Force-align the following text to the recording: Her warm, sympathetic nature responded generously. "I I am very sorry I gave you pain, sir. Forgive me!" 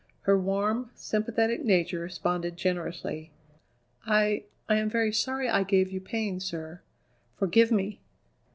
Her 0.21 0.35
warm, 0.35 0.89
sympathetic 0.95 1.63
nature 1.63 1.99
responded 1.99 2.57
generously. 2.57 3.29
"I 4.03 4.45
I 4.67 4.77
am 4.77 4.89
very 4.89 5.13
sorry 5.13 5.47
I 5.47 5.61
gave 5.61 5.91
you 5.91 6.01
pain, 6.01 6.39
sir. 6.39 6.81
Forgive 7.35 7.71
me!" 7.71 8.01